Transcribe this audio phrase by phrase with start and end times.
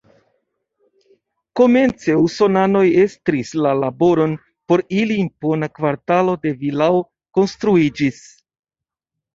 [1.59, 4.35] Komence usonanoj estris la laboron,
[4.73, 7.01] por ili impona kvartalo de vilaoj
[7.41, 8.23] konstruiĝis.